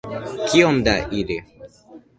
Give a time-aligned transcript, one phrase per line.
[0.45, 1.41] Kiom da ili?